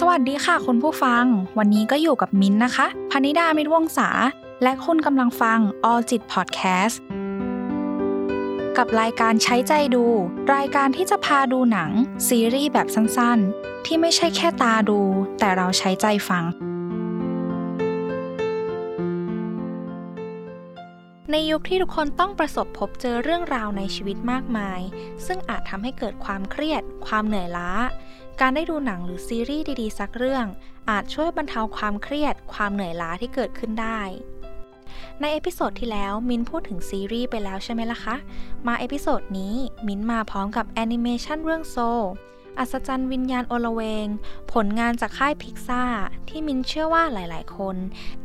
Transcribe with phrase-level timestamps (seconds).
[0.00, 1.24] สวัสดีค่ะคุณผู้ฟัง
[1.58, 4.08] วันนี้ก็อยู่กับมิ้นนะคะพนิดามิตรวงศา
[4.62, 5.58] และคุณกำลังฟัง
[5.90, 6.96] All จิต Podcast
[8.76, 10.04] กับรายการใช้ใจดู
[10.54, 11.90] รายการที่จะพาดูหนัง
[12.28, 15.00] ซีรีส์แบบสั้นๆ ที่ไม่ใช่แค่ตาดู
[15.38, 16.44] แต่เราใช้ใจฟัง
[21.30, 24.80] ในยุคที่ทุกคนต้องประสบพบเจอเรื่องราวในชีวิตมากมาย
[25.26, 27.70] ซึ่งอาจทำให้เกิดความเครียด ความเหนื่อยล้า
[28.44, 30.46] การได้ดูหนังหรือซีรีส์ดีๆ สักเรื่อง
[30.90, 34.00] อาจช่วยบรรเทาความเครียด ความเหนื่อยล้าที่เกิดขึ้นได้
[35.20, 38.16] ใน episode ที่แล้วมิ้นพูดถึงซีรีส์ไปแล้วใช่ไหมล่ะคะ
[38.66, 39.54] มา episode นี้
[39.86, 41.76] มิ้นมาพร้อมกับแอนิเมชันเรื่อง Soul
[42.58, 44.06] อัศจรรย์วิญญาณอลเวง
[44.52, 45.82] ผลงานจากค่ายพิกซ่า
[46.28, 47.76] ที่มิ้นเชื่อว่าหลายๆ คน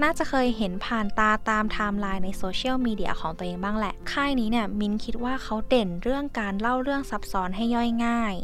[0.02, 8.36] น่าจะเคยเห็นผ่านตาตามไทม์ไลน์ในโซเชียลมีเดียของตัวเองบ้างแหละ ค่ายนี้เนี่ยมิ้นคิดว่าเขาเด่นเรื่องการเล่าเรื่องซับซ้อนให้ย่อยง่าย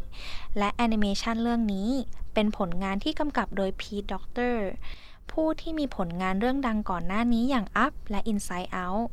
[0.58, 1.90] และแอนิเมชันเรื่องนี้
[2.34, 4.66] เป็นผลงานที่กำกับโดย Pete Docter
[5.31, 9.08] ผู้ที่มีผลงานเรื่องดังก่อนหน้านี้อย่าง Up และ Inside Out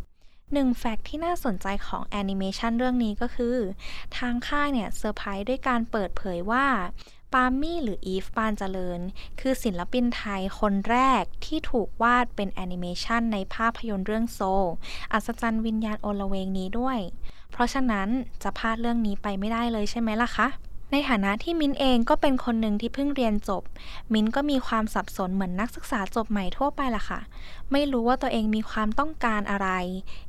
[0.52, 3.56] หนึ่ง fact ที่น่าสนใจของแอนิเมชันเรื่องนี้ก็คือ
[4.16, 6.66] ทางค่ายเนี่ยเซอร์ไพรส์ด้วยการเปิดเผยว่า
[7.32, 9.00] ปาล์มมี่หรืออีฟปานเจริญ
[9.40, 14.40] คือศิลปินไทยคนแรกที่ถูกวาดเป็นแอนิเมชันในภาพยนตร์เรื่อง Soul
[15.12, 16.98] อัศจรรย์วิญญาณอลเวงนี้ด้วย
[17.52, 18.08] เพราะฉะนั้น
[18.42, 20.48] จะพลาดเรื่องนี้ไปไม่ได้เลยใช่ไหมล่ะคะ
[20.90, 23.62] ในฐานะที่มิ้นเองก็เป็นคนหนึ่งที่เพิ่งเรียนจบ
[24.12, 27.20] มิ้นก็มีความสับสนเหมือนนักศึกษาจบใหม่ทั่วไปล่ะค่ะ
[27.72, 29.68] ไม่รู้ว่าตัวเองมีความต้องการอะไร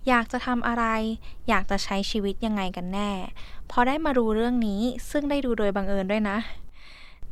[0.08, 0.86] อยากจะทำอะไร
[1.50, 3.12] อยากจะใช้ชีวิตยังไงกันแน่
[3.72, 4.81] พอได้มารู้เรื่องนี้
[5.12, 6.38] ซึ่งได้ดูโดยบังเอิญด้วยนะ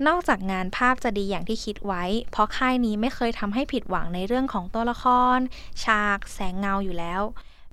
[0.07, 5.05] นอกจากงานภาพจะดีอย่างที่คิดไว้ เพราะค่ายนี้ไม่เคยทำให้ผิดหวังในเรื่องของตัวละค
[5.37, 5.39] ร
[5.83, 7.21] ฉาก แสงเงาอยู่แล้ว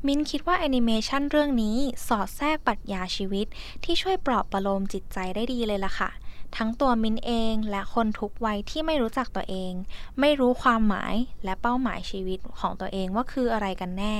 [0.06, 3.46] มิ้นคิดว่าแอนิเมชันเรื่องนี้สอดแทรกปรัชญาชีวิต
[3.84, 6.10] ที่ช่วยปลอบประโลมจิตใจได้ดีเลยล่ะค่ะ
[6.56, 9.72] ทั้งตัวมินเองและคนทุกวัยที่ไม่รู้จักตัวเอง
[10.20, 14.16] ไม่รู้ความหมายและเป้าหมายชีวิตของตัวเองว่าคืออะไรกันแน่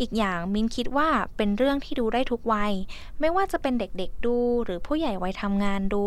[0.00, 2.72] อีกอย่างมินคิดว่าเป็นเรื่องที่ดูได้ทุกวัย
[3.20, 6.06] ไม่ว่าจะเป็นเด็กๆดู หรือผู้ใหญ่วัยทำงานดู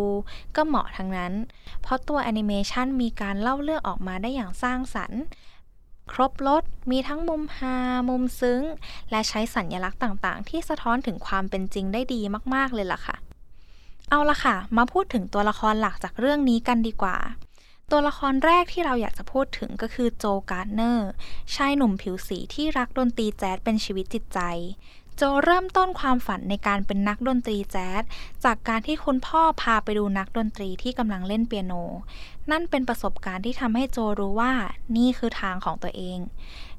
[0.56, 1.34] ก็เหมาะทั้งนั้น
[1.82, 5.22] เพราะตัวแอนิเมชันมีการเล่าเรื่องออกมาได้อย่างสร้างสรรค์
[6.12, 7.78] ครบรถมีทั้งมุมฮา
[8.10, 8.62] มุมซึ้ง
[9.12, 12.22] และใช้สัญลักษณ์ต่างๆ ที่สะท้อนถึงความเป็นจริงได้ดี
[12.56, 13.16] มากๆเลยล่ะค่ะ
[14.10, 17.18] เอาละค่ะ มาพูดถึงตัวละครหลักจากเรื่องนี้กันดีกว่า
[17.92, 21.10] ตัวละครแรกที่เราอยากจะพูดถึงก็คือโจการ์ดเนอร์
[21.56, 24.40] ชายหนุ่มผิวสีที่รักดนตรีแจ๊สเป็นชีวิตจิตใจ
[25.22, 28.04] โจเริ่มต้นความฝันในการเป็นนักดนตรีแจ๊ส
[28.44, 31.74] จากการที่คุณพ่อพาไปดูนักดนตรีที่กำลังเล่นเปียโน
[32.52, 34.54] นั่นเป็นประสบการณ์ที่ทำให้โจรู้ว่า
[34.98, 36.20] นี่คือทางของตัวเอง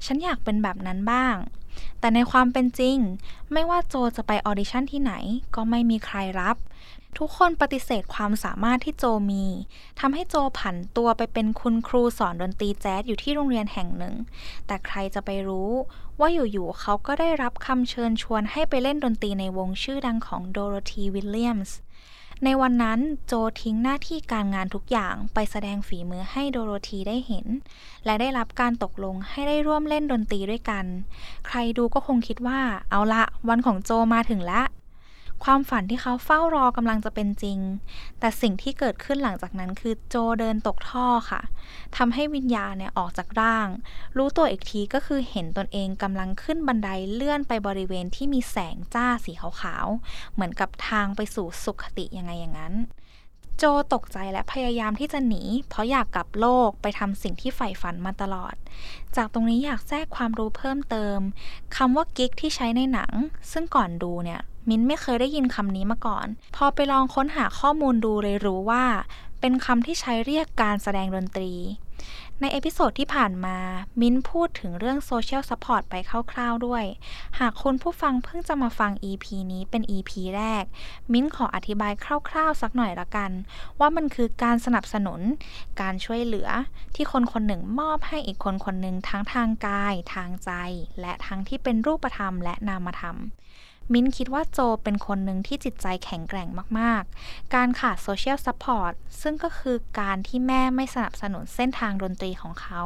[0.05, 1.35] ฉันอยากเป็นแบบนั้นบ้าง
[1.99, 2.97] แต่ในความเป็นจริง
[3.53, 5.13] ไม่ว่าโจจะไปออดิชั่นที่ไหน
[5.55, 6.55] ก็ไม่มีใครรับ
[7.17, 9.45] ทุกคนปฏิเสธความสามารถที่โจมี
[9.99, 14.15] ทำให้โจผันตัวไปเป็นคุณครูสอนดนตรีแจ๊สอยู่ที่โรงเรียนแห่งหนึ่ง
[14.67, 15.71] แต่ใครจะไปรู้
[16.19, 21.77] ว่าอยู่ๆเขาก็ได้รับคำเชิญชวนให้ไปเล่นดนตรีในวงชื่อดังของโดโรธีวิลเลียมส์
[22.45, 27.45] ในวันนั้นโจทิ้งหน้าที่การงานทุกอย่างไปแสดงฝีมือให้โดโรธีได้เห็น
[28.05, 30.85] และได้รับการตกลงให้ได้ร่วมเล่นดนตรีด้วยกัน
[31.47, 34.65] ใครดูก็คงคิดว่าเอาละวันของโจมาถึงแล้ว
[35.43, 37.59] ความฝันที่เขาเฝ้ารอกำลังจะเป็นจริง
[38.19, 41.41] แต่สิ่งที่เกิดขึ้นหลังจากนั้นคือโจเดินตกท่อค่ะ
[41.97, 43.67] ทำให้วิญญาณเนี่ยออกจากร่าง
[44.17, 52.75] รู้ตัวอีกทีก็คือเห็นตนเองกำลังขึ้นบันไดเลื่อนไปบริเวณที่มีแสงจ้าสีขาวๆ เหมือนกับทางไปสู่สุขติยังไงอย่างนั้น
[53.57, 53.63] โจ
[53.93, 58.55] ตกใจและพยายามที่จะหนี เพราะอยากกลับโลกไปทำสิ่งที่ใฝ่ฝันมาตลอด
[59.15, 61.19] จากตรงนี้อยากแทรกความรู้เพิ่มเติม
[61.75, 63.11] คำว่า gig ที่ใช้ในหนัง
[63.51, 68.85] ซึ่งก่อนดูเนี่ย มิ้นไม่เคยได้ยินคำนี้มาก่อน พอไปลองค้นหาข้อมูลดูเลยรู้ว่า
[69.39, 71.53] เป็นคำที่ใช้เรียกการแสดงดนตรี
[72.43, 73.57] ใน episode ที่ผ่านมา
[74.01, 75.93] มิ้นพูดถึงเรื่อง social support ไป
[76.31, 76.85] คร่าวๆด้วย
[77.39, 80.63] หากคุณผู้ฟังเพิ่งจะมาฟัง EP นี้เป็น EP แรก
[81.13, 81.93] มิ้นขออธิบาย
[82.29, 83.31] คร่าวๆสักหน่อยละกัน
[83.79, 85.21] ว่ามันคือการสนับสนุน
[85.81, 86.49] การช่วยเหลือ
[86.95, 90.51] ที่คนคนหนึ่งมอบให้อีกคนคนหนึ่งทั้งทางกาย ทางใจ
[91.01, 93.17] และทั้งที่เป็นรูปธรรมและนามธรรม
[93.93, 96.49] มิ้นคิดว่าโจเป็นคนหนึ่งที่จิตใจแข็งแกร่ง
[96.79, 102.83] มาก ๆ การขาด social support ซึ่งก็คือการที่แม่ไม่สนับสนุนเส้นทางดนตรีของเขา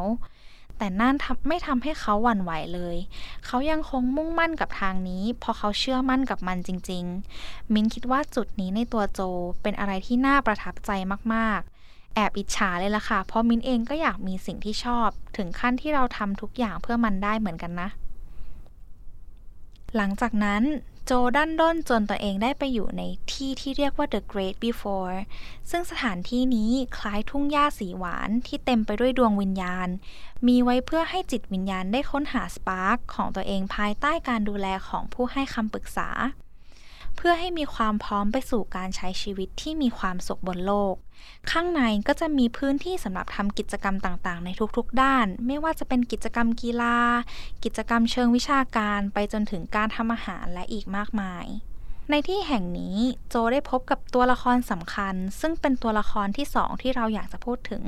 [0.78, 1.16] แต่นั่น
[1.48, 2.98] ไม่ทำให้เขาหวั่นไหวเลย
[3.46, 7.04] เขายังคงมุ่งมั่นกับทางนี้ เพราะเขาเชื่อมั่นกับมันจริง
[7.40, 9.22] ๆ มิ้นคิดว่าจุดนี้ในตัวโจ
[9.62, 10.92] เป็นอะไรที่น่าประทับใจ
[11.34, 15.08] มาก ๆแอบอิจฉาเลยล่ะค่ะ เพราะมิ้นเองก็อยากมีสิ่งที่ชอบ
[15.38, 17.90] ถึงขั้นที่เราทำทุกอย่างเพื่อมันได้เหมือนกันนะ
[19.96, 20.64] หลังจากนั้น
[21.06, 23.02] โจดันด้นจนตัวเองได้ไปอยู่ใน
[23.32, 25.16] ที่ที่เรียกว่า The Great Before
[25.70, 29.88] ซึ่งสถานที่นี้คล้ายทุ่งหญ้าสีหวานที่เต็มไปด้วยดวงวิญญาณ
[30.48, 36.10] มีไว้เพื่อให้จิตวิญญาณได้ค้นหาสปาร์คของตัวเองภายใต้การดูแลของผู้ให้คำปรึกษา
[37.28, 40.96] พื่อให้มีความพร้อมไปสู่การใช้ชีวิตที่มีความสุขบนโลก
[41.52, 46.98] ข้างในก็จะมีพื้นที่สำหรับทำกิจกรรมต่างๆ ในทุกๆ ด้าน ไม่ว่าจะเป็นกิจกรรมกีฬา
[47.64, 51.46] กิจกรรมเชิงวิชาการไปจนถึงการทำอาหารและอีกมากมาย
[52.12, 52.98] ในที่แห่งนี้
[53.30, 57.84] โจได้พบกับตัวละครสำคัญ ซึ่งเป็นตัวละครที่สองที่เราอยากจะพูดถึง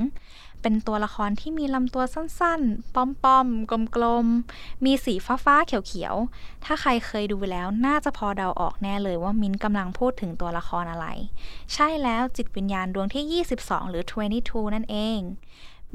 [0.62, 11.07] เป็นตัวละครที่มีลำตัวสั้นๆ ป้อมๆ กลมๆ มีสีฟ้าๆ เขียวๆ ถ้าใครเคยดูแล้วน่าจะพอเดาออกแน่เลยว่ามิ้นกำลังพูดถึงตัวละครอะไร
[11.74, 14.04] ใช่แล้วจิตวิญญาณดวงที่ 22 หรือ
[14.39, 15.19] 22 นั่นเอง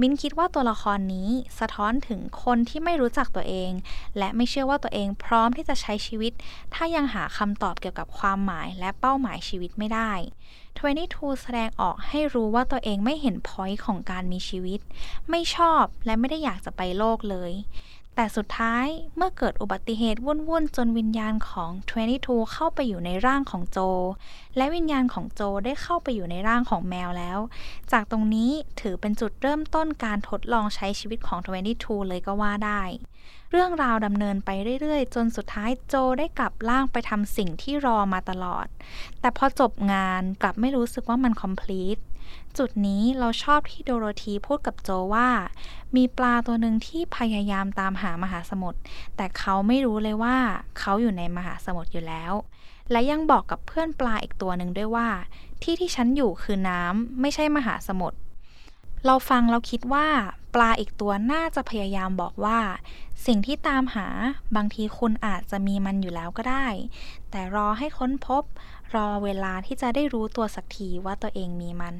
[0.00, 1.28] มิ้นคิดว่าตัวละครนี้
[1.60, 3.70] สะท้อนถึงคนที่ไม่รู้จักตัวเอง
[4.18, 6.32] และไม่เชื่อว่าตัวเองพร้อมที่จะใช้ชีวิต
[6.74, 10.12] ถ้ายังหาคำตอบเกี่ยวกับความหมายและเป้าหมายชีวิตไม่ได้
[10.76, 14.80] 22แสดงออกให้รู้ว่าตัวเองไม่เห็นพอยต์ของการมีชีวิต
[15.30, 17.52] ไม่ชอบและไม่ได้อยากจะไปโลกเลย
[18.16, 18.86] แต่สุดท้าย
[19.16, 23.78] เมื่อเกิดอุบัติเหตุวุ่นๆ จนวิญญาณของ 22 เข้าไปอยู่ในร่างของโจ
[24.56, 27.38] และวิญญาณของโจได้เข้าไปอยู่ในร่างของแมวแล้ว
[27.92, 28.50] จากตรงนี้
[28.80, 31.38] ถือเป็นจุดเริ่มต้นการทดลองใช้ชีวิตของ
[31.74, 32.82] 22 เลยก็ว่าได้
[33.54, 34.50] เรื่องราวดำเนินไป
[34.80, 38.66] เรื่อยๆ จนสุดท้ายโจได้กลับร่างไปทำสิ่งที่รอมาตลอด
[39.20, 41.96] แต่พอจบงานกลับไม่รู้สึกว่ามันคอมพลีท
[42.58, 45.28] จุดนี้เราชอบที่โดโรธีพูดกับโจว่า
[45.96, 48.78] มีปลาตัวหนึ่งที่พยายามตามหามหาสมุทร
[49.16, 50.36] แต่เขาไม่รู้เลยว่า
[50.78, 52.32] เขาอยู่ในมหาสมุทรอยู่แล้ว
[52.90, 55.08] และยังบอกกับเพื่อนปลาอีกตัวหนึ่งด้วยว่า
[55.62, 58.18] ที่ที่ฉันอยู่คือน้ำไม่ใช่มหาสมุทร
[59.06, 60.06] เราฟังเราคิดว่า
[60.54, 62.58] ปลาอีกตัวน่าจะพยายามบอกว่า
[63.26, 64.08] สิ่งที่ตามหา
[64.56, 66.66] บางทีคุณอาจจะมีมันอยู่แล้วก็ได้
[67.30, 68.44] แต่รอให้ค้นพบ
[68.94, 71.94] รอเวลาที่จะได้รู้ตัวสักทีว่าตัวเองมีมัน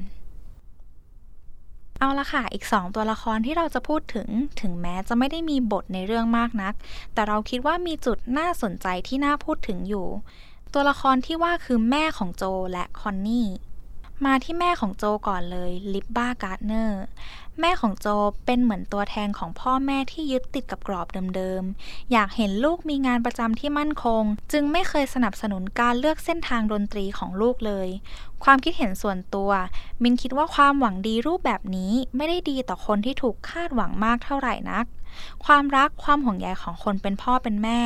[1.99, 4.27] เอาละค่ะ อีก 2 ตัวละครที่เราจะพูดถึง
[4.61, 6.73] ถึงแม้จะไม่ได้มีบทในเรื่องมากนัก
[7.13, 10.07] แต่เราคิดว่ามีจุดน่าสนใจที่น่าพูดถึงอยู่
[10.73, 13.47] ตัวละครที่ว่าคือแม่ของโจและคอนนี่
[14.25, 17.03] มาที่แม่ของโจก่อนเลยลิบบาการ์ดเนอร์
[17.59, 18.07] แม่ของโจ
[18.45, 27.87] เป็นเหมือนตัวแทนของพ่อแม่ที่ยึดติดกับกรอบเดิมๆ อยากเห็นลูกมีงานประจำที่มั่นคง จึงไม่เคยสนับสนุนการเลือกเส้นทางดนตรีของลูกเลย
[28.43, 29.51] ความคิดเห็นส่วนตัว
[30.03, 34.85] มินคิดว่าความหวังดีรูปแบบนี้ไม่ได้ดีต่อคนที่ถูกคาดหวังมากเท่าไหร่นัก
[35.45, 37.81] ความรักความห่วงใยของคนเป็นพ่อเป็นแม่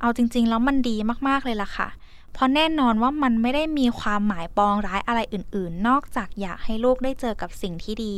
[0.00, 0.96] เอาจริง ๆ แล้วมันดี
[1.28, 1.88] มากๆเลยล่ะค่ะ
[2.32, 8.16] เพราะแน่นอนว่ามันไม่ได้มีความหมายปองร้ายอะไรอื่นๆ นอกจากอยากให้ลูกได้เจอกับสิ่งที่ดี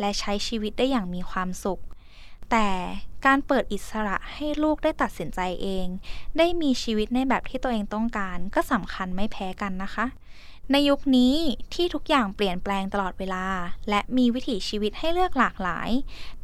[0.00, 1.82] และใช้ชีวิตได้อย่างมีความสุข
[2.50, 2.68] แต่
[3.26, 5.86] การเปิดอิสระให้ลูกได้ตัดสินใจเอง
[6.38, 10.06] ได้มีชีวิตในแบบที่ตัวเองต้องการ ก็สำคัญไม่แพ้กันนะคะ
[10.72, 11.34] ในยุคนี้
[11.74, 13.44] ที่ทุกอย่างเปลี่ยนแปลงตลอดเวลา
[13.88, 15.90] และมีวิถีชีวิตให้เลือกหลากหลาย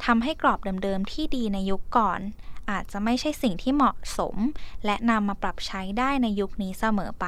[0.05, 2.19] ทำให้กรอบเดิมๆที่ดีในยุคก่อน
[2.71, 4.35] อาจจะไม่ใช่สิ่งที่เหมาะสม
[4.85, 7.27] และนำมาปรับใช้ได้ในยุคนี้เสมอไป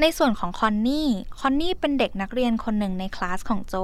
[0.00, 1.08] ในส่วนของคอนนี่
[1.38, 3.74] คอนนี่เป็นเด็กนักเรียนคนหนึ่งในคลาสของโจ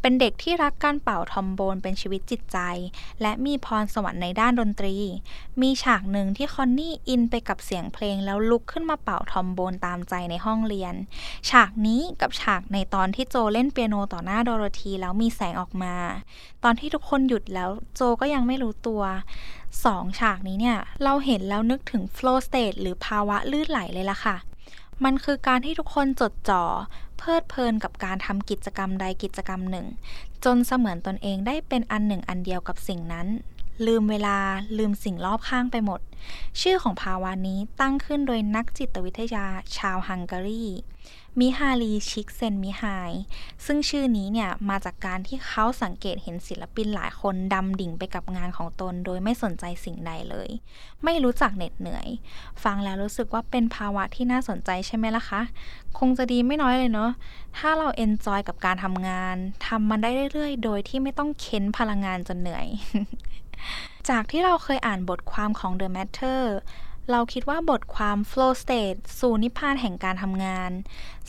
[0.00, 2.58] เป็นเด็กที่รักการเป่าทรอมโบนเป็นชีวิตจิตใจ
[3.22, 4.96] และมีพรสวรรค์ในด้านดนตรี
[5.62, 10.94] มีฉากหนึ่งที่คอนนี่อินไปกับเสียงเพลงแล้วลุกขึ้นมาเป่าทรอมโบนตามใจในห้องเรียน
[11.50, 15.94] ฉากนี้กับฉากในตอนที่โจเล่นเปียโนต่อหน้าโดโรธีแล้วมีแสงออกมา
[16.64, 19.02] ตอนที่ทุกคนหยุดแล้วโจก็ยังไม่รู้ตัว
[19.84, 24.36] สองฉากนี้เนี่ย เราเห็นแล้วนึกถึง flow state หรือภาวะลื่นไหลเลยล่ะค่ะ
[25.04, 26.64] มันคือการที่ทุกคนจดจ่อ
[27.18, 29.86] เพลิดเพลินกับการทำกิจกรรมใดกิจกรรมหนึ่ง
[30.44, 33.26] จนเสมือนตนเองได้เป็นอันหนึ่งอันเดียวกับสิ่งนั้น
[33.86, 34.38] ลืมเวลา
[34.78, 36.00] ลืมสิ่งรอบข้างไปหมด
[36.60, 40.64] ชื่อของภาวะนี้ตั้งขึ้นโดยนักจิตวิทยาชาวฮังการี
[41.38, 43.12] มิฮารีชิกเซนมิฮาย
[43.66, 50.48] ซึ่งชื่อนี้เนี่ยมาจากการที่เขาสังเกตเห็นศิลปินหลายคนดำดิ่งไปกับงานของตน โดยไม่สนใจสิ่งใดเลย
[51.04, 52.08] ไม่รู้จักเหน็ดเหนื่อย
[52.64, 55.42] ฟังแล้วรู้สึกว่าเป็นภาวะที่น่าสนใจใช่ไหมล่ะคะ
[55.98, 57.10] คงจะดีไม่น้อยเลยเนาะ
[57.58, 62.66] ถ้าเราเอนจอยกับการทำงานทำมันได้เรื่อยๆ โดยที่ไม่ต้องเค้นพลังงานจนเหนื่อย
[64.08, 66.40] จากที่เราเคยอ่านบทความของ The Matter
[67.10, 70.70] เราคิดว่าบทความ flow state สู่นิพพานแห่งการทำงาน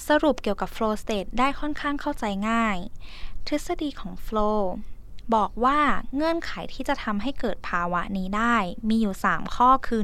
[0.08, 2.78] สรุปเกี่ยวกับ flow state ได้ค่อนข้างเข้าใจง่าย
[3.48, 4.60] ทฤษฎีของ flow
[5.36, 5.80] บอกว่า
[6.16, 8.56] เงื่อนไขที่จะทำให้เกิดภาวะนี้ได้
[8.90, 10.02] มีอยู่ 3 ข้อคือ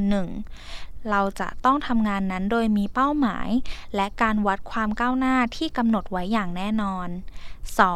[0.53, 1.10] 1.
[1.10, 3.50] เราจะต้องทำงานนั้นโดยมีเป้าหมาย
[3.96, 7.10] และการวัดความก้าวหน้าที่กำหนดไว้อย่างแน่นอน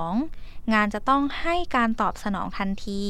[0.01, 0.50] 2.
[0.73, 3.01] งานจะต้องให้การตอบสนองทันที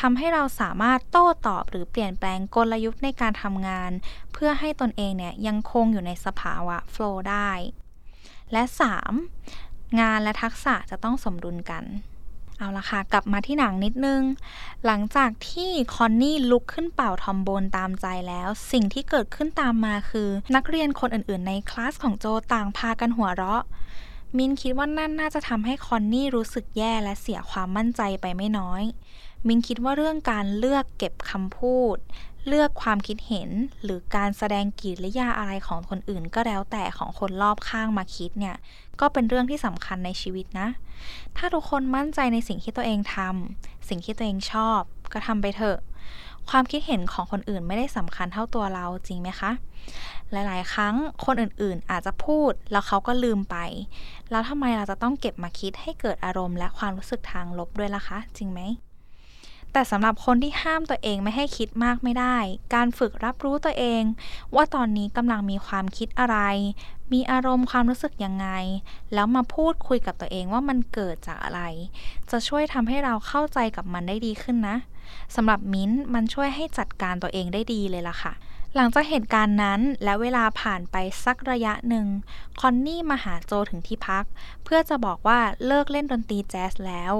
[0.00, 3.90] ทำให้เราสามารถโต้ตอบหรือเปลี่ยนแปลงกลยุทธ์ในการทำงาน
[4.32, 7.50] เพื่อให้ตนเองเนี่ยยังคงอยู่ในสภาวะโฟล์ได้
[8.52, 8.62] และ
[9.30, 10.00] 3.
[10.00, 11.84] งานและทักษะจะต้องสมดุลกัน
[12.58, 14.22] เอาละค่ะ กลับมาที่หนังนิดนึง
[14.86, 23.62] หลังจากที่คอนนี่ลุกขึ้นเป่าทอมโบนตามใจแล้ว สิ่งที่เกิดขึ้นตามมาคือ นักเรียนคนอื่นๆ ในคลาสของโจต่างพากันหัวเราะ
[24.36, 28.82] มินคิดว่านั่นน่าจะทำให้คอนนี่รู้สึกแย่และเสียความมั่นใจไปไม่น้อย
[29.46, 31.96] มินคิดว่าเรื่องการเลือกเก็บคำพูด
[32.48, 33.50] เลือกความคิดเห็น
[33.82, 38.56] หรือการแสดงกิริยาอะไรของคนอื่นก็แล้วแต่ของคนรอบข้างมาคิดเนี่ย
[39.00, 40.68] ก็เป็นเรื่องที่สำคัญในชีวิตนะ
[41.36, 44.80] ถ้าทุกคนมั่นใจในสิ่งที่ตัวเองทำสิ่งที่ตัวเองชอบ
[45.12, 45.78] ก็ทำไปเถอะ
[46.50, 49.50] ความคิดเห็นของคนอื่นไม่ได้สำคัญเท่าตัวเราจริงไหมคะ
[50.32, 53.56] หลายๆ ครั้งคนอื่นๆอาจจะพูดแล้วเขาก็ลืมไป
[54.30, 58.60] แล้วทำไมเราจะต้องเก็บมาคิดให้เกิดอารมณ์และความรู้สึกทางลบด้วยล่ะคะ จริงไหม
[59.72, 62.36] แต่สำหรับคนที่ห้ามตัวเองไม่ให้คิดมากไม่ได้
[62.74, 64.02] การฝึกรับรู้ตัวเอง
[64.54, 66.38] ว่าตอนนี้กำลังมีความคิดอะไร
[67.12, 68.48] มีอารมณ์ความรู้สึกยังไง
[69.14, 71.62] แล้วมาพูดคุยกับตัวเองว่ามันเกิดจากอะไร
[72.30, 74.76] จะช่วยทำให้เราเข้าใจกับมันได้ดีขึ้นนะ
[75.36, 78.32] สำหรับมิ้นมันช่วยให้จัดการตัวเองได้ดีเลยล่ะค่ะ
[78.76, 82.06] หลังจากเหตุการณ์นั้นและเวลาผ่านไปสักระยะหนึ่ง
[82.60, 84.24] คอนนี่มาหาโจถึงที่พัก
[84.64, 87.14] เพื่อจะบอกว่าเลิกเล่นดนตรีแจ๊สแล้ว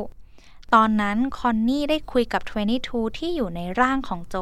[0.75, 2.43] ตอนนั้นคอนนี่ได้คุยกับ
[2.81, 4.37] 22 ที่อยู่ในร่างของโจ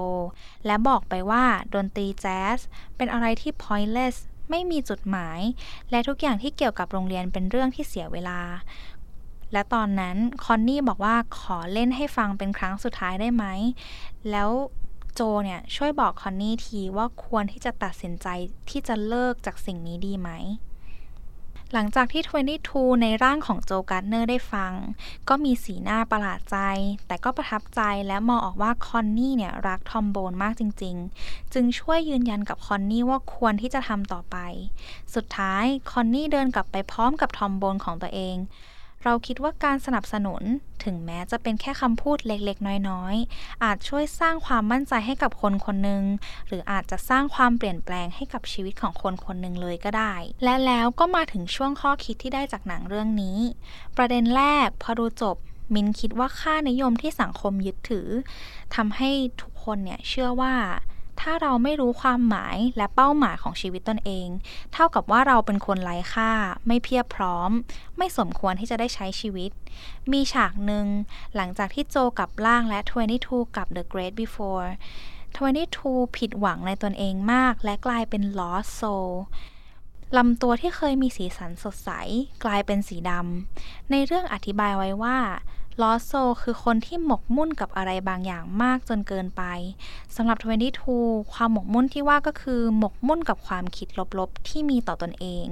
[0.66, 1.44] และบอกไปว่า
[1.74, 2.58] ดนตรีแจ๊ส
[2.96, 4.16] เป็นอะไรที่ pointless
[4.50, 5.40] ไม่มีจุดหมาย
[5.90, 8.40] และทุกอย่างที่เกี่ยวกับโรงเรียนเป็นเรื่องที่เสียเวลา
[9.52, 13.44] และตอนนั้นคอนนี่บอกว่าขอเล่นให้ฟังเป็นครั้งสุดท้ายได้ไหม
[14.30, 14.50] แล้ว
[15.14, 18.26] โจเนี่ยช่วยบอกคอนนี่ทีว่าควรที่จะตัดสินใจ
[18.70, 20.30] ที่จะเลิกจากสิ่งนี้ดีไหม
[21.74, 22.22] หลังจากที่
[22.96, 24.72] 22 ในร่างของโจการ์เนอร์ได้ฟัง
[25.28, 26.56] ก็มีสีหน้าประหลาดใจ
[27.06, 34.36] แต่ก็ประทับใจและมองออกว่าคอนนี่เนี่ยรักทรอมโบนมากจริง ๆ จึงช่วยยืนยันกับคอนนี่ว่าควรที่จะทำต่อไป
[35.14, 38.36] สุดท้ายคอนนี่เดินกลับไปพร้อมกับทรอมโบนของตัวเอง
[39.08, 40.42] เราคิดว่าการสนับสนุน
[40.84, 46.02] ถึงแม้จะเป็นแค่คำพูดเล็กๆ น้อยๆ อาจช่วยสร้างความมั่นใจให้กับคนคนหนึ่ง
[46.46, 53.38] หรืออาจจะสร้างความเปลี่ยนแปลงให้กับชีวิตของคนคนหนึ่งเลยก็ได้ และแล้วก็มาถึงช่วงข้อคิดที่ได้จากหนังเรื่องนี้
[53.96, 55.36] ประเด็นแรกพอดูจบ
[55.74, 58.08] มินคิดว่าค่านิยมที่สังคมยึดถือ
[58.74, 59.10] ทำให้
[59.42, 60.54] ทุกคนเนี่ยเชื่อว่า
[61.20, 64.28] ถ้าเราไม่รู้ความหมายและเป้าหมายของชีวิตตนเอง
[64.72, 66.30] เท่ากับว่าเราเป็นคนไร้ค่า
[66.66, 67.50] ไม่เพียบพร้อม
[67.98, 69.50] ไม่สมควรที่จะได้ใช้ชีวิต
[70.12, 70.86] มีฉากหนึ่ง
[71.36, 72.80] หลังจากที่โจกับล่างและ
[73.18, 74.68] 22 กับ The Great Before
[75.38, 79.10] 22 ผิดหวังในตนเองมาก และกลายเป็น lost soul
[80.16, 81.90] ลำตัวที่เคยมีสีสันสดใส
[82.44, 85.18] กลายเป็นสีดำ ในเรื่องอธิบายไว้ว่า
[85.82, 86.12] lost soul
[86.42, 89.42] คือคนที่หมกมุ่นกับอะไรบางอย่างมากจนเกินไป
[90.16, 90.38] สำหรับ
[90.84, 95.46] 22 ความหมกมุ่นที่ว่าก็คือหมกมุ่นกับความคิดลบๆ ที่มีต่อตัวเอง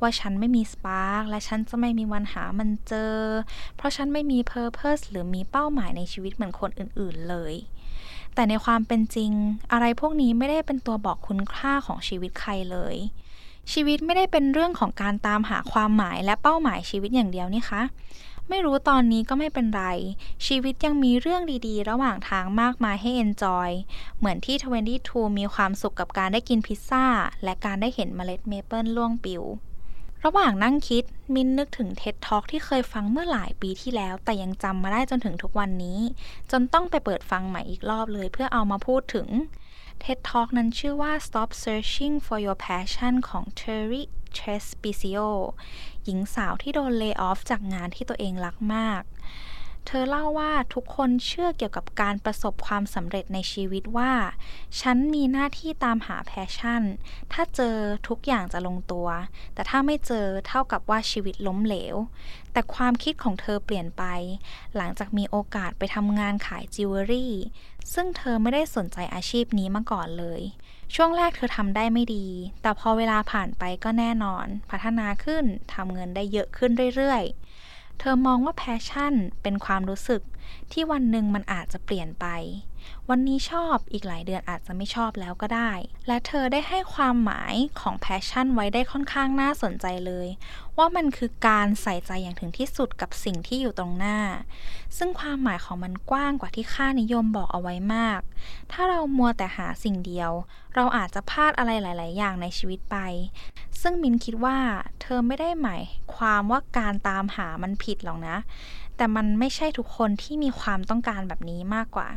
[0.00, 3.14] ว่าฉันไม่มี spark และฉันจะไม่มีวันหามันเจอ
[3.76, 7.54] เพราะฉันไม่มี purpose หรือมีเป้าหมายในชีวิตเหมือนคนอื่นๆเลย
[8.34, 9.32] แต่ในความเป็นจริง
[9.72, 12.96] อะไรพวกนี้ไม่ได้เป็นตัวบอกคุณค่าของชีวิตใครเลย
[13.72, 17.82] ชีวิตไม่ได้เป็นเรื่องของการตามหาความหมายและเป้าหมายชีวิตอย่างเดียวนี่คะ
[18.48, 19.84] ไม่รู้ตอนนี้ก็ไม่เป็นไร
[20.46, 23.70] ชีวิตยังมีเรื่องดีๆ ระหว่างทางมากมายให้ enjoy
[24.18, 24.56] เหมือนที่
[24.96, 27.06] 22 มีความสุขกับการได้กินพิซซ่า
[27.44, 29.44] และการได้เห็นเมล็ดเมเปิลร่วงปลิว
[30.24, 36.00] ระหว่างนั่งคิด มิ้นนึกถึง TED Talk ที่เคยฟังเมื่อหลายปีที่แล้ว แต่ยังจำมาได้จนถึงทุกวันนี้
[36.50, 39.28] จนต้องไปเปิดฟังใหม่อีกรอบเลยเพื่อเอามาพูดถึง
[40.02, 44.02] TED Talk นั้นชื่อว่า Stop Searching for Your Passion ของ Terry
[44.38, 45.28] t r e s p i c i o
[46.04, 49.02] หญิงสาวที่โดน lay off จากงานที่ตัวเองรักมาก
[49.86, 54.12] เธอเล่าว่าทุกคนเชื่อเกี่ยวกับการประสบความสำเร็จในชีวิตว่า
[54.80, 56.82] ฉันมีหน้าที่ตามหา passion
[57.32, 57.76] ถ้าเจอ
[58.08, 59.08] ทุกอย่างจะลงตัว
[59.54, 61.96] แต่ถ้าไม่เจอเท่ากับว่าชีวิตล้มเหลว
[62.52, 64.04] แต่ความคิดของเธอเปลี่ยนไป
[64.76, 67.34] หลังจากมีโอกาสไปทำงานขายจิวเวลรี่
[67.92, 70.40] ซึ่งเธอไม่ได้สนใจอาชีพนี้มาก่อนเลย
[70.94, 72.26] ช่วงแรกเธอทำได้ไม่ดี
[72.62, 80.22] แต่พอเวลาผ่านไปก็แน่นอน พัฒนาขึ้นทำเงินได้เยอะขึ้นเรื่อยๆ เธอมองว่า passion เป็นความรู้สึก
[80.72, 82.26] ที่วันหนึ่งมันอาจจะเปลี่ยนไป
[83.10, 85.72] วันนี้ชอบอีกหลายเดือนอาจจะไม่ชอบแล้วก็ได้
[86.06, 90.28] และเธอได้ให้ความหมายของแพชชั่นไว้ได้ค่อนข้างน่าสนใจเลย
[90.78, 94.18] ว่ามันคือการใส่ใจอย่างถึงที่สุดกับสิ่งที่อยู่ตรงหน้า
[94.96, 98.20] ซึ่งความหมายของมันกว้างกว่าที่ค่านิยมบอกเอาไว้มาก
[98.72, 100.30] ถ้าเรามัวแต่หาสิ่งเดียว
[100.74, 102.96] เราอาจจะพลาดอะไรหลาย ๆ อย่างในชีวิตไป
[103.82, 104.56] ซึ่งมินคิดว่า
[105.00, 105.82] เธอไม่ได้หมาย
[106.14, 108.36] ความว่าการตามหามันผิดหรอกนะ
[108.96, 112.08] แต่มันไม่ใช่ทุกคนที่มีความต้องการแบบนี้มากกว่า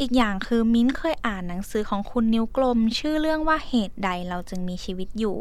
[0.00, 5.36] อีกอย่างคือมิ้นเคยอ่านหนังสือของคุณนิ้วกลม ชื่อเรื่องว่าเหตุใดเราจึงมีชีวิตอยู่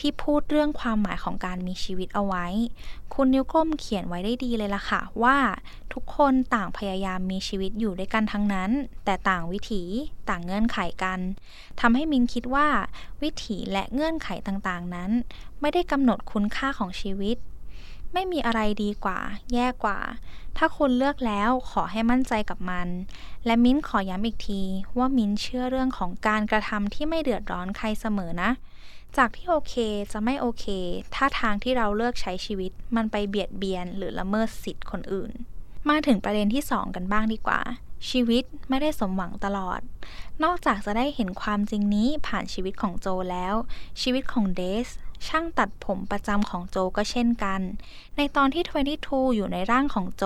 [0.00, 2.46] ที่พูดเรื่องความหมายของการมีชีวิตเอาไว้
[3.14, 5.36] คุณนิ้วกลมเขียนไว้ได้ดีเลยล่ะค่ะ ว่า
[5.92, 8.70] ทุกคนต่างพยายามมีชีวิตอยู่ด้วยกันทั้งนั้น
[9.04, 9.82] แต่ต่างวิถี
[10.28, 11.20] ต่างเงื่อนไขกัน
[11.80, 12.68] ทำให้มิ้นคิดว่า
[13.22, 15.10] วิถีและเงื่อนไขต่างๆนั้น
[15.60, 17.36] ไม่ได้กำหนดคุณค่าของชีวิต
[18.12, 19.18] ไม่มีอะไรดีกว่า
[19.52, 19.98] แย่กว่า
[20.56, 22.88] ถ้าคุณเลือกแล้วขอให้มั่นใจกับมัน
[23.46, 24.62] และมิ้นขอย้ำอีกที
[24.98, 28.50] ว่ามิ้นเชื่อเรื่องของการกระทำที่ไม่เดือดร้อนใครเสมอนะ
[29.16, 29.74] จากที่โอเค
[30.12, 30.66] จะไม่โอเค
[31.14, 35.30] ถ้าทางที่เราเลือกใช้ชีวิต มันไปเบียดเบียนหรือละเมิดสิทธิ์คนอื่น
[35.88, 37.60] มาถึงประเด็นที่ 2 กันบ้างดีกว่า
[38.10, 39.80] ชีวิตไม่ได้สมหวังตลอด
[40.44, 43.54] นอกจากจะได้เห็นความจริงนี้ผ่านชีวิตของโจแล้ว
[44.02, 44.88] ชีวิตของเดส
[45.26, 47.60] ช่างตัดผมประจำของโจก็เช่นกัน
[48.16, 48.64] ในตอนที่
[49.00, 50.24] 22 อยู่ในร่างของโจ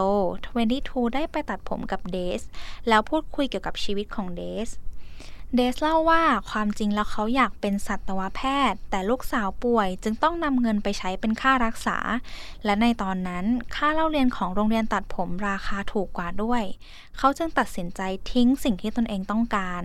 [0.54, 2.42] 22 ได้ไปตัดผมกับเดส
[2.88, 4.70] แล้วพูดคุยเกี่ยวกับชีวิตของเดส
[5.56, 11.98] เดสเล่าว่าความจริงแล้วเขาอยากเป็นสัตวแพทย์ แต่ลูกสาวป่วยจึงต้องนำเงินไปใช้เป็นค่ารักษา
[12.64, 13.44] และในตอนนั้น
[13.74, 16.62] ค่าเล่าเรียนของโรงเรียนตัดผมราคาถูกกว่าด้วย
[17.18, 18.00] เขาจึงตัดสินใจ
[18.32, 19.82] ทิ้งสิ่งที่ตนเองต้องการ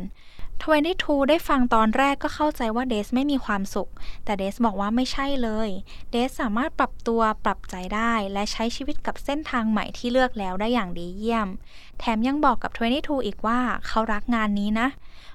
[0.64, 3.90] 22ได้ฟังตอนแรกก็เข้าใจว่าเดสไม่มีความสุข
[4.26, 5.70] แต่เดสบอกว่าไม่ใช่เลย
[6.12, 11.48] เดสสามารถปรับตัวปรับใจได้ และใช้ชีวิตกับเส้นทางใหม่ที่เลือกแล้วได้อย่างดีเยี่ยม
[12.00, 14.88] แถมยังบอกกับ22อีกว่าเขารักงานนี้นะ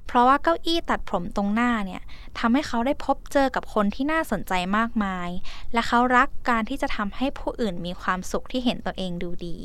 [0.06, 2.02] เพราะว่าเก้าอี้ตัดผมตรงหน้าเนี่ย
[2.38, 5.28] ทำให้เขาได้พบเจอกับคนที่น่าสนใจมากมาย
[5.72, 9.56] และเขารักการที่จะทำให้ผู้อื่นมีความสุขที่เห็นตัวเองดูดี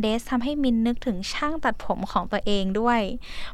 [0.00, 3.00] เดสทำให้มินนึกถึงช่างตัดผมของตัวเองด้วย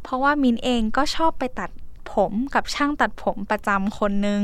[0.02, 1.70] เพราะว่ามินเองก็ชอบไปตัด
[2.14, 4.42] ผมกับช่างตัดผมประจำคนหนึ่ง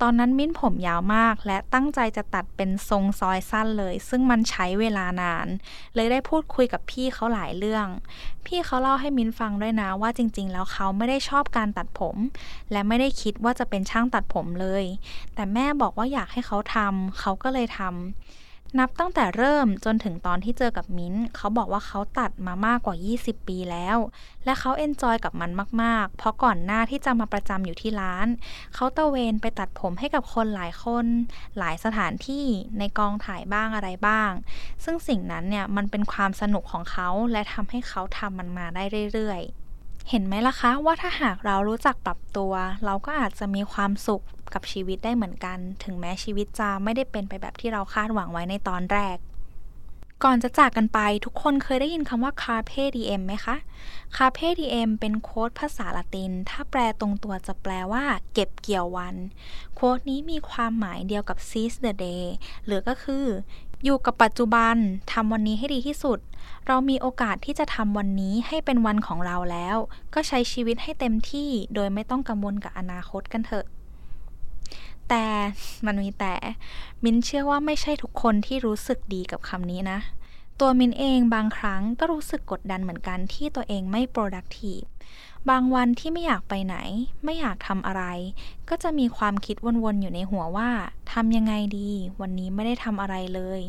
[0.00, 5.46] ตอนนั้นมิ้นผมยาวมาก และตั้งใจจะตัดเป็นทรงซอยสั้นเลย ซึ่งมันใช้เวลานาน
[5.94, 7.86] เลยได้พูดคุยกับพี่เขาหลายเรื่อง
[8.46, 12.16] พี่เขาเล่าให้มิ้นฟังด้วยนะว่าจริง ๆ แล้วเขาไม่ได้ชอบการตัดผม
[12.72, 14.84] และไม่ได้คิดว่าจะเป็นช่างตัดผมเลย
[15.34, 17.90] แต่แม่บอกว่าอยากให้เขาทำเขาก็เลยทำ
[18.78, 23.96] นับตั้งแต่เริ่มจนถึงตอนที่เจอกับมิ้น เขาบอกว่าเขาตัดมามากกว่า 20 ปีแล้ว
[24.44, 25.50] และเขาเอนจอยกับมัน
[25.82, 28.26] มาก ๆ เพราะก่อนหน้าที่จะมาประจำอยู่ที่ร้าน
[28.74, 31.06] เขาตะเวนไปตัดผมให้กับคนหลายคน
[31.58, 32.46] หลายสถานที่
[32.78, 34.30] ในกองถ่ายบ้างอะไรบ้าง
[34.84, 39.60] ซึ่งสิ่งนั้นเนี่ยมันเป็นความสนุกของเขาและทำให้เขาทำมันมาได้เรื่อย ๆ
[40.10, 42.52] เห็นไหมล่ะคะว่าถ้าหากเรารู้จักปรับตัว
[42.84, 44.22] เราก็อาจจะมีความสุข
[44.54, 49.18] กับชีวิตได้เหมือนกัน ถึงแม้ชีวิตจะไม่ได้เป็นไปแบบที่เราคาดหวังไว้ในตอนแรก
[50.24, 53.56] ก่อนจะจากกันไปทุกคนเคยได้ยินคำว่า carpe diem ไหมคะ
[54.16, 59.14] carpe diem เป็นโค้ดภาษาละติน ถ้าแปลตรงตัวจะแปลว่า เก็บเกี่ยววัน
[59.74, 62.24] โค้ดนี้มีความหมายเดียวกับ seize the day
[62.66, 63.26] หรือก็คือ
[63.84, 64.76] อยู่กับปัจจุบัน
[65.12, 66.18] ทำวันนี้ให้ดีที่สุด
[66.66, 69.76] เรามีโอกาสที่จะทำวันนี้ให้เป็นวันของเราแล้ว
[70.14, 73.66] ก็ใช้ชีวิตให้เต็มที่โดยไม่ต้องกังวลกับอนาคตกันเถอะ
[75.10, 75.26] แต่
[75.86, 76.34] มันมีแต่
[77.04, 79.98] มินเชื่อว่าไม่ใช่ทุกคนที่รู้สึกดีกับคำนี้นะ
[80.60, 84.86] ตัวมินเองบางครั้งก็รู้สึกกดดันเหมือนกันที่ตัวเองไม่ productive
[85.50, 86.76] บางวันที่ไม่อยากไปไหน
[87.24, 88.04] ไม่อยากทำอะไร
[88.68, 90.70] ก็จะมีความคิดวนๆอยู่ในหัวว่า
[91.12, 93.60] ทำยังไงดี วันนี้ไม่ได้ทำอะไรเลย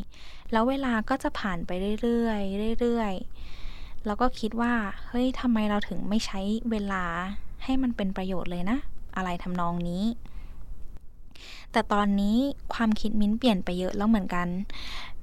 [0.52, 1.70] แล้วเวลาก็จะผ่านไป
[2.02, 2.32] เรื่อ
[2.70, 4.74] ยๆเรื่อยๆแล้วก็คิดว่า
[5.08, 7.04] เฮ้ยทำไมเราถึงไม่ใช้เวลา
[7.64, 8.78] ให้มันเป็นประโยชน์เลยนะ
[9.16, 10.04] อะไรทำนองนี้
[11.72, 12.36] แต่ตอนนี้
[12.74, 14.48] ความคิดมิ้นเปลี่ยนไปเยอะแล้วเหมือนกัน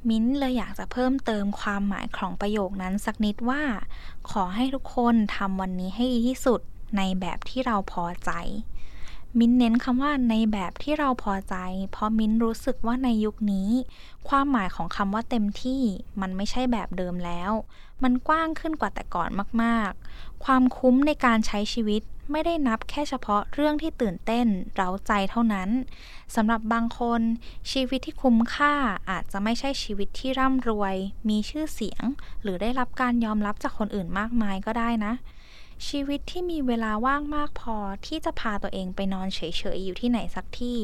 [0.09, 3.61] มิ้นเลยอยากจะเพิ่มเติมความหมายของประโยคนั้นสักนิดว่า
[4.31, 6.61] ขอให้ทุกคนทำวันนี้ให้ดีที่สุด
[6.97, 8.31] ในแบบที่เราพอใจ
[9.39, 11.55] มิ้นเน้นคำว่าในแบบที่เราพอใจ
[11.91, 13.69] เพราะมิ้นรู้สึกว่าในยุคนี้
[14.29, 15.81] ความหมายของคำว่าเต็มที่
[16.21, 17.51] มันไม่ใช่แบบเดิมแล้ว
[18.03, 19.29] มันกว้างขึ้นกว่าแต่ก่อน
[19.63, 22.01] มาก ๆ ความคุ้มในการใช้ชีวิต
[22.31, 25.69] ไม่ได้นับแค่เฉพาะเรื่องที่ตื่นเต้นเร้าใจเท่านั้น
[26.35, 27.21] สำหรับบางคน
[27.71, 28.73] ชีวิตที่คุ้มค่า
[29.09, 30.95] อาจจะไม่ใช่ชีวิตที่ร่ำรวย
[31.29, 32.03] มีชื่อเสียง
[32.41, 35.13] หรือได้รับการยอมรับจากคนอื่นมากมายก็ได้นะ
[35.87, 39.41] ชีวิตที่มีเวลาว่างมากพอที่จะพาตัวเองไปนอนเฉ
[39.75, 40.79] ยๆอยู่ที่ไหนสักที่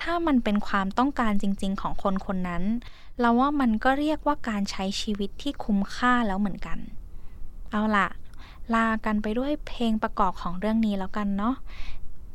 [0.00, 2.64] ถ้ามันเป็นความต้องการจริงๆของคนคนนั้น
[3.20, 6.78] เราว่ามันก็เรียกว่าการใช้ชีวิตที่คุ้มค่าแล้วเหมือนกัน
[7.70, 8.08] เอาล่ะ
[8.74, 11.56] ลากันไปด้วยเพลงประกอบของเรื่องนี้แล้วกันเนาะ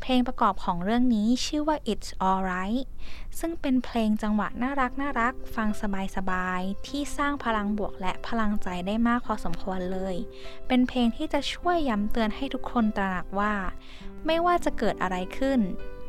[0.01, 2.85] เพลงประกอบของเรื่องนี้ชื่อว่า It's Alright
[3.39, 5.69] ซึ่งเป็นเพลงจังหวะน่ารักน่ารัก ฟัง
[6.15, 10.15] สบายๆ ที่สร้างพลังบวกและพลังใจได้มากพอสมควรเลย
[10.67, 13.53] เป็นเพลงที่จะช่วยย้ำเตือนให้ทุกคนตระหนักว่า
[14.25, 15.59] ไม่ว่าจะเกิดอะไรขึ้น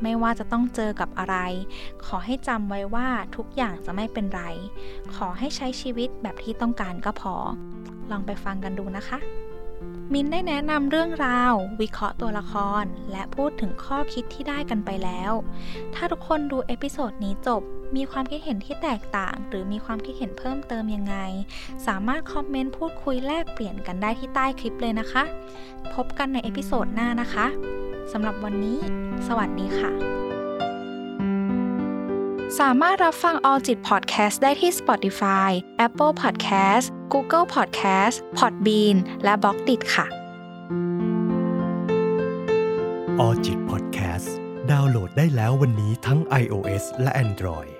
[0.03, 1.37] ไม่ว่าจะต้องเจอกับอะไร
[2.05, 4.43] ขอให้จำไว้ว่าทุกอย่างจะไม่เป็นไร
[5.15, 7.35] ขอให้ใช้ชีวิตแบบที่ต้องการก็พอ
[8.11, 9.19] ลองไปฟังกันดูนะคะ
[10.13, 15.31] มินได้แนะนำเรื่องราว วิเคราะห์ตัวละคร และพูดถึงข้อคิดที่ได้กันไปแล้ว
[15.95, 17.61] ถ้าทุกคนดู episode นี้จบ
[17.95, 21.15] มีความคิดเห็นที่แตกต่าง หรือมีความคิดเห็นเพิ่มเติมยังไง
[21.87, 25.23] สามารถคอมเมนต์พูดคุยแลกเปลี่ยนกันได้ที่ใต้คลิปเลยนะคะ
[25.93, 27.47] พบกันใน episode หน้านะคะ
[28.11, 28.77] สำหรับวันนี้
[29.27, 30.14] สวัสดีค่ะ
[32.59, 35.49] สามารถรับฟัง Alljit Podcast ได้ที่ Spotify,
[35.87, 40.05] Apple Podcast, Google Podcast, Podbean และ b ล็อกดิค่ะ
[43.23, 44.29] All จิต Podcast
[44.71, 47.74] ดาวน์โหลดได้แล้ววันนี้ทั้ง iOS และ Android